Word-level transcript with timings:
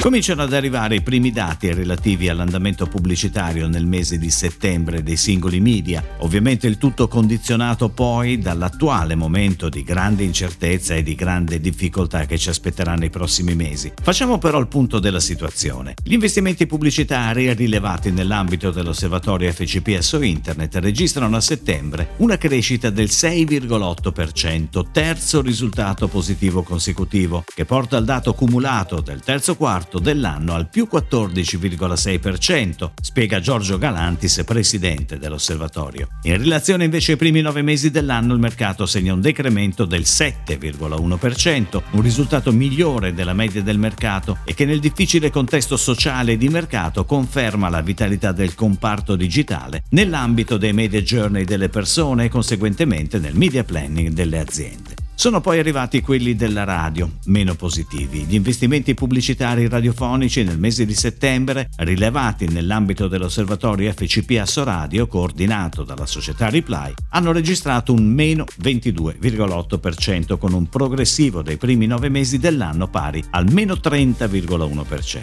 Cominciano 0.00 0.42
ad 0.42 0.54
arrivare 0.54 0.94
i 0.94 1.02
primi 1.02 1.32
dati 1.32 1.70
relativi 1.74 2.28
all'andamento 2.28 2.86
pubblicitario 2.86 3.68
nel 3.68 3.84
mese 3.84 4.16
di 4.16 4.30
settembre 4.30 5.02
dei 5.02 5.16
singoli 5.16 5.60
media, 5.60 6.02
ovviamente 6.20 6.66
il 6.66 6.78
tutto 6.78 7.08
condizionato 7.08 7.90
poi 7.90 8.38
dall'attuale 8.38 9.16
momento 9.16 9.68
di 9.68 9.82
grande 9.82 10.22
incertezza 10.22 10.94
e 10.94 11.02
di 11.02 11.14
grande 11.14 11.60
difficoltà 11.60 12.24
che 12.24 12.38
ci 12.38 12.48
aspetterà 12.48 12.94
nei 12.94 13.10
prossimi 13.10 13.54
mesi. 13.54 13.92
Facciamo 14.00 14.38
però 14.38 14.58
il 14.60 14.68
punto 14.68 14.98
della 14.98 15.20
situazione. 15.20 15.94
Gli 16.02 16.14
investimenti 16.14 16.66
pubblicitari 16.66 17.52
rilevati 17.52 18.10
nell'ambito 18.10 18.70
dell'osservatorio 18.70 19.52
FCPSO 19.52 20.22
Internet 20.22 20.76
registrano 20.76 21.36
a 21.36 21.40
settembre 21.42 22.10
una 22.18 22.38
crescita 22.38 22.88
del 22.88 23.08
6,8%, 23.08 24.86
terzo 24.90 25.42
risultato 25.42 26.08
positivo 26.08 26.62
consecutivo, 26.62 27.44
che 27.54 27.66
porta 27.66 27.98
il 27.98 28.06
dato 28.06 28.32
cumulato 28.32 29.00
del 29.00 29.20
terzo 29.20 29.56
quarto 29.58 29.98
dell'anno 29.98 30.54
al 30.54 30.68
più 30.68 30.88
14,6%, 30.90 32.92
spiega 33.02 33.40
Giorgio 33.40 33.76
Galantis, 33.76 34.42
presidente 34.44 35.18
dell'osservatorio. 35.18 36.06
In 36.22 36.38
relazione 36.38 36.84
invece 36.84 37.12
ai 37.12 37.18
primi 37.18 37.40
nove 37.40 37.62
mesi 37.62 37.90
dell'anno 37.90 38.34
il 38.34 38.38
mercato 38.38 38.86
segna 38.86 39.12
un 39.12 39.20
decremento 39.20 39.84
del 39.84 40.02
7,1%, 40.02 41.82
un 41.90 42.00
risultato 42.00 42.52
migliore 42.52 43.12
della 43.12 43.34
media 43.34 43.60
del 43.60 43.78
mercato 43.78 44.38
e 44.44 44.54
che 44.54 44.64
nel 44.64 44.78
difficile 44.78 45.30
contesto 45.30 45.76
sociale 45.76 46.32
e 46.32 46.36
di 46.36 46.48
mercato 46.48 47.04
conferma 47.04 47.68
la 47.68 47.80
vitalità 47.80 48.30
del 48.30 48.54
comparto 48.54 49.16
digitale 49.16 49.82
nell'ambito 49.90 50.56
dei 50.56 50.72
media 50.72 51.02
journey 51.02 51.42
delle 51.42 51.68
persone 51.68 52.26
e 52.26 52.28
conseguentemente 52.28 53.18
nel 53.18 53.34
media 53.34 53.64
planning 53.64 54.10
delle 54.10 54.38
aziende. 54.38 54.87
Sono 55.20 55.40
poi 55.40 55.58
arrivati 55.58 56.00
quelli 56.00 56.36
della 56.36 56.62
radio, 56.62 57.10
meno 57.24 57.56
positivi. 57.56 58.20
Gli 58.20 58.36
investimenti 58.36 58.94
pubblicitari 58.94 59.66
radiofonici 59.66 60.44
nel 60.44 60.60
mese 60.60 60.86
di 60.86 60.94
settembre, 60.94 61.70
rilevati 61.78 62.46
nell'ambito 62.46 63.08
dell'osservatorio 63.08 63.92
FCP 63.92 64.38
Asso 64.40 64.62
Radio, 64.62 65.08
coordinato 65.08 65.82
dalla 65.82 66.06
società 66.06 66.48
Reply, 66.50 66.94
hanno 67.10 67.32
registrato 67.32 67.92
un 67.92 68.06
meno 68.06 68.44
22,8% 68.62 70.38
con 70.38 70.52
un 70.52 70.68
progressivo 70.68 71.42
dei 71.42 71.56
primi 71.56 71.88
nove 71.88 72.10
mesi 72.10 72.38
dell'anno 72.38 72.86
pari 72.86 73.20
al 73.30 73.52
meno 73.52 73.74
30,1%. 73.74 75.18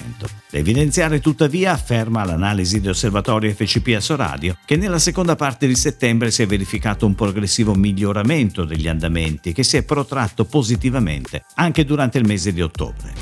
Da 0.51 0.57
evidenziare 0.57 1.21
tuttavia, 1.21 1.71
afferma 1.71 2.25
l'analisi 2.25 2.81
dell'osservatorio 2.81 3.49
FCP 3.53 3.93
Asso 3.95 4.17
Radio, 4.17 4.57
che 4.65 4.75
nella 4.75 4.99
seconda 4.99 5.37
parte 5.37 5.67
di 5.67 5.75
settembre 5.75 6.31
si 6.31 6.41
è 6.41 6.45
verificato 6.45 7.05
un 7.05 7.15
progressivo 7.15 7.73
miglioramento 7.75 8.65
degli 8.65 8.89
andamenti 8.89 9.53
che 9.53 9.63
si 9.63 9.77
è 9.77 9.83
protratto 9.85 10.43
positivamente 10.45 11.45
anche 11.55 11.85
durante 11.85 12.17
il 12.17 12.25
mese 12.25 12.51
di 12.51 12.61
ottobre. 12.61 13.13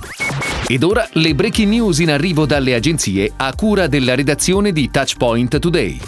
Ed 0.67 0.83
ora 0.83 1.08
le 1.14 1.36
breaking 1.36 1.69
news 1.69 2.00
in 2.00 2.09
arrivo 2.09 2.45
dalle 2.45 2.73
agenzie 2.73 3.31
a 3.36 3.53
cura 3.53 3.88
della 3.88 4.16
redazione 4.16 4.72
di 4.72 4.89
Touchpoint 4.89 5.59
Today. 5.59 6.00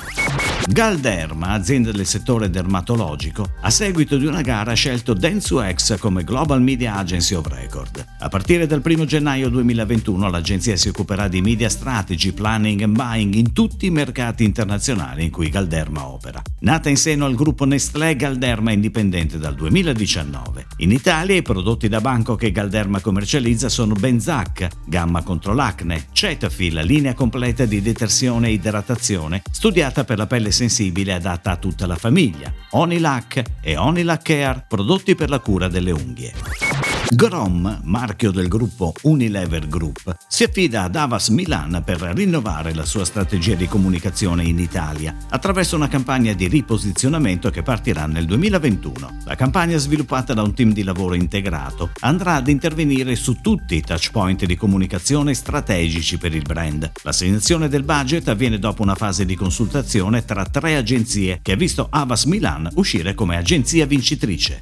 Galderma, 0.68 1.50
azienda 1.50 1.92
del 1.92 2.08
settore 2.08 2.50
dermatologico, 2.50 3.52
a 3.62 3.70
seguito 3.70 4.18
di 4.18 4.26
una 4.26 4.42
gara 4.42 4.72
ha 4.72 4.76
scelto 4.76 5.14
Dentsu-X 5.14 6.00
come 6.00 6.24
Global 6.24 6.60
Media 6.60 6.96
Agency 6.96 7.36
of 7.36 7.46
Record. 7.48 8.04
A 8.20 8.30
partire 8.30 8.66
dal 8.66 8.82
1 8.84 9.06
gennaio 9.06 9.50
2021 9.50 10.28
l'agenzia 10.28 10.76
si 10.76 10.88
occuperà 10.88 11.28
di 11.28 11.42
media 11.42 11.70
strategy, 11.70 12.32
planning 12.32 12.82
and 12.82 12.96
buying 12.96 13.36
in 13.36 13.54
tutti 13.54 13.86
i 13.86 13.92
mercati 13.92 14.44
internazionali 14.44 15.26
in 15.26 15.30
cui 15.30 15.50
Galderma 15.50 16.08
opera. 16.08 16.42
Nata 16.62 16.90
in 16.90 16.98
seno 16.98 17.26
al 17.26 17.36
gruppo 17.36 17.66
Nestlé, 17.66 18.16
Galderma 18.16 18.72
è 18.72 18.74
indipendente 18.74 19.38
dal 19.38 19.54
2019. 19.54 20.66
In 20.78 20.92
Italia 20.92 21.36
i 21.36 21.44
prodotti 21.44 21.88
da 21.88 22.02
banco 22.02 22.36
che 22.36 22.52
Galderma 22.52 23.02
commercializza 23.02 23.70
sono 23.70 23.94
Benzac, 23.94 24.68
gamma 24.86 25.22
contro 25.22 25.54
l'acne, 25.54 26.08
Cetaphil, 26.12 26.82
linea 26.84 27.14
completa 27.14 27.66
di 27.66 27.84
detersione 27.84 28.48
e 28.48 28.54
idratazione, 28.54 29.44
studiata 29.52 30.04
per 30.04 30.18
la 30.18 30.26
pelle 30.26 30.54
sensibile 30.56 31.12
adatta 31.12 31.52
a 31.52 31.56
tutta 31.58 31.86
la 31.86 31.98
famiglia, 31.98 32.52
Onilac 32.72 33.42
e 33.60 33.76
Onilac 33.76 34.22
Care, 34.22 34.64
prodotti 34.66 35.14
per 35.14 35.30
la 35.30 35.40
cura 35.40 35.68
delle 35.68 35.92
unghie. 35.92 36.95
Grom, 37.08 37.82
marchio 37.84 38.32
del 38.32 38.48
gruppo 38.48 38.92
Unilever 39.04 39.68
Group, 39.68 40.16
si 40.28 40.44
affida 40.44 40.84
ad 40.84 40.96
Avas 40.96 41.30
Milan 41.30 41.84
per 41.86 42.00
rinnovare 42.00 42.74
la 42.74 42.84
sua 42.84 43.06
strategia 43.06 43.54
di 43.54 43.68
comunicazione 43.68 44.44
in 44.44 44.60
Italia 44.60 45.16
attraverso 45.30 45.76
una 45.76 45.88
campagna 45.88 46.34
di 46.34 46.48
riposizionamento 46.48 47.52
che 47.52 47.62
partirà 47.62 48.08
nel 48.08 48.26
2021. 48.26 49.20
La 49.26 49.36
campagna 49.36 49.78
sviluppata 49.78 50.34
da 50.34 50.42
un 50.42 50.56
team 50.56 50.74
di 50.74 50.84
lavoro 50.84 51.14
integrato 51.14 51.92
andrà 52.00 52.36
ad 52.36 52.48
intervenire 52.48 53.16
su 53.16 53.40
tutti 53.40 53.76
i 53.76 53.82
touchpoint 53.82 54.46
di 54.46 54.56
comunicazione 54.56 55.36
strategici 55.36 56.18
per 56.18 56.34
il 56.34 56.42
brand. 56.42 56.92
L'assegnazione 57.04 57.70
del 57.70 57.84
budget 57.84 58.28
avviene 58.30 58.58
dopo 58.58 58.82
una 58.82 58.96
fase 58.96 59.26
di 59.26 59.36
consultazione 59.36 60.26
tra 60.26 60.46
tre 60.46 60.76
agenzie 60.76 61.40
che 61.42 61.52
ha 61.52 61.58
visto 61.58 61.88
Avas 61.90 62.26
Milan 62.26 62.68
uscire 62.74 63.14
come 63.14 63.38
agenzia 63.38 63.86
vincitrice. 63.86 64.60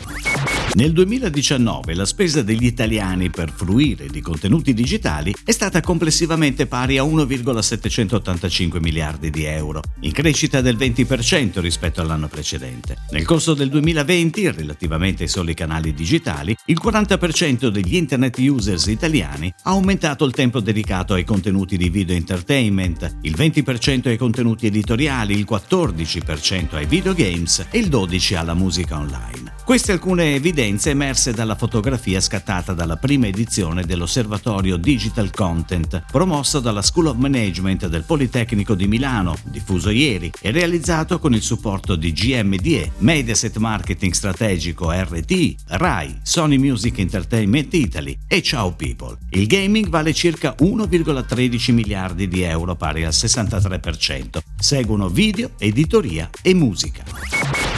Nel 0.76 0.92
2019 0.92 1.94
la 1.94 2.06
spesa 2.06 2.33
degli 2.42 2.66
italiani 2.66 3.30
per 3.30 3.52
fruire 3.52 4.08
di 4.08 4.22
contenuti 4.22 4.74
digitali 4.74 5.34
è 5.44 5.52
stata 5.52 5.82
complessivamente 5.82 6.66
pari 6.66 6.98
a 6.98 7.04
1,785 7.04 8.80
miliardi 8.80 9.30
di 9.30 9.44
euro, 9.44 9.82
in 10.02 10.12
crescita 10.12 10.62
del 10.62 10.76
20% 10.78 11.60
rispetto 11.60 12.02
all'anno 12.02 12.28
precedente. 12.28 12.98
Nel 13.12 13.26
corso 13.26 13.54
del 13.54 13.70
2020, 13.70 14.52
relativamente 14.52 15.24
ai 15.24 15.30
soli 15.30 15.54
canali 15.54 15.94
digitali, 15.94 16.56
il 16.66 16.80
40% 16.84 17.68
degli 17.68 17.96
internet 17.96 18.38
users 18.38 18.88
italiani 18.88 19.54
ha 19.64 19.70
aumentato 19.72 20.26
il 20.26 20.34
tempo 20.34 20.60
dedicato 20.60 21.14
ai 21.14 21.24
contenuti 21.24 21.78
di 21.78 21.90
video 21.90 22.16
entertainment, 22.16 23.18
il 23.22 23.36
20% 23.38 24.08
ai 24.08 24.18
contenuti 24.18 24.68
editoriali, 24.68 25.38
il 25.38 25.48
14% 25.50 26.76
ai 26.76 26.86
videogames 26.86 27.68
e 27.70 27.80
il 27.80 27.90
12% 27.90 28.36
alla 28.36 28.54
musica 28.54 28.98
online. 28.98 29.54
Queste 29.66 29.94
alcune 29.94 30.36
evidenze 30.36 30.90
emerse 30.90 31.32
dalla 31.32 31.56
fotografia 31.56 32.20
scattata 32.20 32.74
dalla 32.74 32.98
prima 32.98 33.28
edizione 33.28 33.86
dell'Osservatorio 33.86 34.76
Digital 34.76 35.32
Content, 35.32 36.04
promossa 36.12 36.60
dalla 36.60 36.82
School 36.82 37.08
of 37.08 37.16
Management 37.16 37.88
del 37.88 38.04
Politecnico 38.04 38.76
di 38.76 38.88
Milano, 38.88 39.38
diffuso 39.46 39.90
ieri 39.90 40.30
e 40.42 40.52
realizzato 40.52 41.18
con 41.18 41.34
il 41.34 41.42
supporto 41.42 41.96
di 41.96 42.12
GMDE, 42.12 42.92
Mediaset 42.98 43.56
Marketing 43.56 44.12
Strategico 44.12 44.92
RT, 44.92 45.56
RAI, 45.68 46.20
Sony 46.24 46.58
Music 46.58 47.00
Entertainment 47.00 47.74
Italy 47.74 48.18
e 48.28 48.42
Ciao 48.42 48.74
People. 48.74 49.18
Il 49.30 49.48
gaming 49.48 49.88
vale 49.88 50.14
circa 50.14 50.56
1,13 50.60 51.72
miliardi 51.72 52.28
di 52.28 52.42
euro, 52.42 52.76
pari 52.76 53.06
al 53.06 53.14
63%. 53.14 54.40
Seguono 54.60 55.08
video, 55.08 55.52
editoria 55.58 56.30
e 56.42 56.54
musica. 56.54 57.13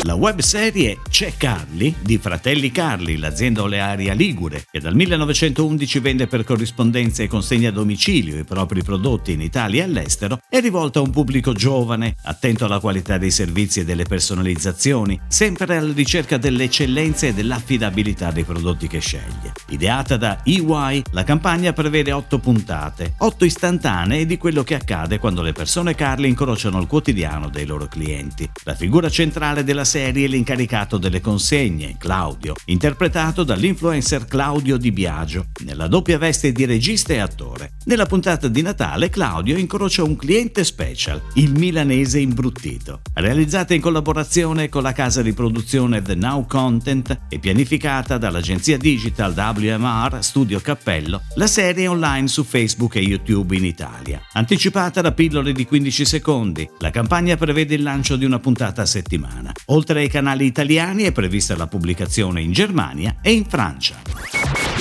La 0.05 0.13
webserie 0.13 0.99
C'è 1.09 1.33
Carli 1.35 1.95
di 1.99 2.19
Fratelli 2.19 2.69
Carli, 2.69 3.17
l'azienda 3.17 3.63
olearia 3.63 4.13
Ligure, 4.13 4.63
che 4.69 4.79
dal 4.79 4.93
1911 4.93 5.99
vende 5.99 6.27
per 6.27 6.43
corrispondenza 6.43 7.23
e 7.23 7.27
consegna 7.27 7.69
a 7.69 7.71
domicilio 7.71 8.37
i 8.37 8.43
propri 8.43 8.83
prodotti 8.83 9.31
in 9.31 9.41
Italia 9.41 9.81
e 9.81 9.85
all'estero, 9.87 10.39
è 10.47 10.59
rivolta 10.59 10.99
a 10.99 11.01
un 11.01 11.09
pubblico 11.09 11.53
giovane, 11.53 12.17
attento 12.25 12.65
alla 12.65 12.77
qualità 12.77 13.17
dei 13.17 13.31
servizi 13.31 13.79
e 13.79 13.83
delle 13.85 14.03
personalizzazioni, 14.03 15.19
sempre 15.27 15.75
alla 15.75 15.91
ricerca 15.91 16.37
dell'eccellenza 16.37 17.25
e 17.25 17.33
dell'affidabilità 17.33 18.29
dei 18.29 18.43
prodotti 18.43 18.87
che 18.87 18.99
sceglie. 18.99 19.53
Ideata 19.69 20.17
da 20.17 20.43
EY, 20.43 21.01
la 21.13 21.23
campagna 21.23 21.73
prevede 21.73 22.11
otto 22.11 22.37
puntate, 22.37 23.15
otto 23.17 23.43
istantanee 23.43 24.27
di 24.27 24.37
quello 24.37 24.63
che 24.63 24.75
accade 24.75 25.17
quando 25.17 25.41
le 25.41 25.51
persone 25.51 25.95
Carli 25.95 26.27
incrociano 26.27 26.79
il 26.79 26.85
quotidiano 26.85 27.49
dei 27.49 27.65
loro 27.65 27.87
clienti. 27.87 28.47
La 28.65 28.75
figura 28.75 29.09
centrale 29.09 29.63
della 29.63 29.83
serie 29.95 30.27
l'incaricato 30.27 30.97
delle 30.97 31.21
consegne, 31.21 31.95
Claudio, 31.97 32.53
interpretato 32.65 33.45
dall'influencer 33.45 34.25
Claudio 34.25 34.75
Di 34.75 34.91
Biagio, 34.91 35.45
nella 35.63 35.87
doppia 35.87 36.17
veste 36.17 36.51
di 36.51 36.65
regista 36.65 37.13
e 37.13 37.19
attore. 37.19 37.75
Nella 37.85 38.05
puntata 38.05 38.49
di 38.49 38.61
Natale 38.61 39.09
Claudio 39.09 39.55
incrocia 39.55 40.03
un 40.03 40.17
cliente 40.17 40.65
special, 40.65 41.21
il 41.35 41.57
milanese 41.57 42.19
imbruttito. 42.19 42.99
Realizzata 43.13 43.73
in 43.73 43.79
collaborazione 43.79 44.67
con 44.67 44.83
la 44.83 44.91
casa 44.91 45.21
di 45.21 45.31
produzione 45.31 46.01
The 46.01 46.15
Now 46.15 46.45
Content 46.45 47.17
e 47.29 47.39
pianificata 47.39 48.17
dall'agenzia 48.17 48.77
digital 48.77 49.33
WMR 49.33 50.17
Studio 50.21 50.59
Cappello, 50.59 51.21
la 51.35 51.47
serie 51.47 51.85
è 51.85 51.89
online 51.89 52.27
su 52.27 52.43
Facebook 52.43 52.95
e 52.95 52.99
YouTube 52.99 53.55
in 53.55 53.63
Italia. 53.63 54.21
Anticipata 54.33 54.99
da 54.99 55.13
pillole 55.13 55.53
di 55.53 55.65
15 55.65 56.03
secondi, 56.03 56.69
la 56.79 56.89
campagna 56.89 57.37
prevede 57.37 57.75
il 57.75 57.83
lancio 57.83 58.17
di 58.17 58.25
una 58.25 58.39
puntata 58.39 58.81
a 58.81 58.85
settimana. 58.85 59.53
Oltre 59.75 59.99
ai 59.99 60.07
canali 60.07 60.45
italiani 60.45 61.03
è 61.03 61.11
prevista 61.11 61.57
la 61.57 61.67
pubblicazione 61.67 62.41
in 62.41 62.53
Germania 62.53 63.17
e 63.21 63.33
in 63.33 63.43
Francia. 63.43 63.95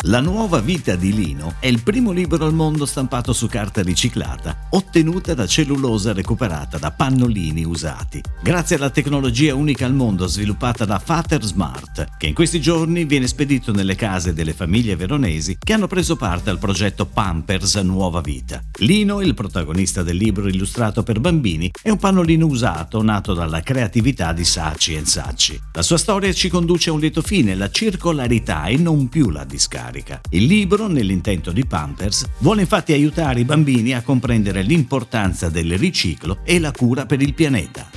La 0.06 0.20
nuova 0.20 0.60
vita 0.60 0.96
di 0.96 1.14
Lino 1.14 1.54
è 1.60 1.66
il 1.66 1.82
primo 1.82 2.12
libro 2.12 2.44
al 2.44 2.52
mondo 2.52 2.84
stampato 2.84 3.32
su 3.32 3.46
carta 3.46 3.80
riciclata, 3.80 4.68
ottenuta 4.72 5.32
da 5.32 5.46
cellulosa 5.46 6.12
recuperata 6.12 6.76
da 6.76 6.90
pannolini 6.90 7.64
usati, 7.64 8.20
grazie 8.42 8.76
alla 8.76 8.90
tecnologia 8.90 9.54
unica 9.54 9.86
al 9.86 9.94
mondo 9.94 10.26
sviluppata 10.26 10.84
da 10.84 10.98
Fater 10.98 11.42
Smart, 11.42 12.16
che 12.18 12.26
in 12.26 12.34
questi 12.34 12.60
giorni 12.60 13.06
viene 13.06 13.26
spedito 13.26 13.72
nelle 13.72 13.94
case 13.94 14.34
delle 14.34 14.52
famiglie 14.52 14.94
veronesi 14.94 15.56
che 15.58 15.72
hanno 15.72 15.86
preso 15.86 16.16
parte 16.16 16.50
al 16.50 16.58
progetto 16.58 17.06
Pampers 17.06 17.76
Nuova 17.76 18.20
Vita. 18.20 18.62
Lino, 18.80 19.22
il 19.22 19.32
protagonista 19.32 20.02
del 20.02 20.18
libro 20.18 20.48
illustrato 20.48 21.02
per 21.02 21.18
bambini, 21.18 21.70
è 21.80 21.88
un 21.88 21.96
pannolino 21.96 22.44
usato 22.44 23.02
nato 23.02 23.32
dalla 23.32 23.62
creatività 23.62 24.34
di 24.34 24.44
Saci 24.44 24.96
e 24.96 25.06
Sacci. 25.06 25.58
La 25.72 25.82
sua 25.82 25.96
storia 25.96 26.30
ci 26.34 26.50
conduce 26.50 26.90
a 26.90 26.92
un 26.92 27.00
lieto 27.00 27.22
fine, 27.22 27.54
la 27.54 27.70
circolarità 27.70 28.66
e 28.66 28.76
non 28.76 29.08
più 29.08 29.30
la 29.30 29.44
discarica 29.44 29.92
carica. 29.94 30.20
Il 30.30 30.46
libro, 30.46 30.88
nell'intento 30.88 31.52
di 31.52 31.64
Pampers, 31.64 32.26
vuole 32.38 32.62
infatti 32.62 32.92
aiutare 32.92 33.40
i 33.40 33.44
bambini 33.44 33.94
a 33.94 34.02
comprendere 34.02 34.62
l'importanza 34.62 35.48
del 35.48 35.78
riciclo 35.78 36.38
e 36.44 36.58
la 36.58 36.72
cura 36.72 37.06
per 37.06 37.22
il 37.22 37.34
pianeta. 37.34 37.88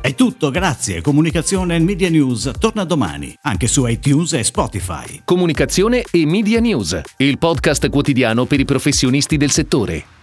È 0.00 0.14
tutto, 0.14 0.50
grazie. 0.50 1.00
Comunicazione 1.00 1.76
e 1.76 1.78
Media 1.78 2.10
News 2.10 2.50
torna 2.58 2.84
domani, 2.84 3.34
anche 3.42 3.66
su 3.66 3.86
iTunes 3.86 4.34
e 4.34 4.44
Spotify. 4.44 5.22
Comunicazione 5.24 6.04
e 6.10 6.26
Media 6.26 6.60
News, 6.60 7.00
il 7.16 7.38
podcast 7.38 7.88
quotidiano 7.88 8.44
per 8.44 8.60
i 8.60 8.66
professionisti 8.66 9.38
del 9.38 9.50
settore. 9.50 10.13